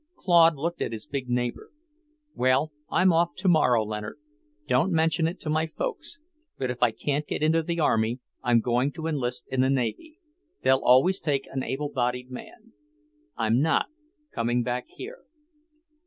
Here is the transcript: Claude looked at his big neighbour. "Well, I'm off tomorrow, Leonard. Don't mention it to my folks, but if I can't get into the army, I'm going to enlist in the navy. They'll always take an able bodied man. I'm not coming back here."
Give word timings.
Claude 0.15 0.55
looked 0.55 0.81
at 0.81 0.93
his 0.93 1.05
big 1.05 1.29
neighbour. 1.29 1.69
"Well, 2.33 2.71
I'm 2.89 3.13
off 3.13 3.35
tomorrow, 3.35 3.83
Leonard. 3.83 4.17
Don't 4.67 4.91
mention 4.91 5.27
it 5.27 5.39
to 5.41 5.49
my 5.51 5.67
folks, 5.67 6.19
but 6.57 6.71
if 6.71 6.81
I 6.81 6.89
can't 6.89 7.27
get 7.27 7.43
into 7.43 7.61
the 7.61 7.79
army, 7.79 8.19
I'm 8.41 8.61
going 8.61 8.91
to 8.93 9.05
enlist 9.05 9.45
in 9.51 9.61
the 9.61 9.69
navy. 9.69 10.17
They'll 10.63 10.81
always 10.83 11.19
take 11.19 11.45
an 11.51 11.61
able 11.61 11.89
bodied 11.89 12.31
man. 12.31 12.73
I'm 13.37 13.61
not 13.61 13.89
coming 14.31 14.63
back 14.63 14.85
here." 14.87 15.19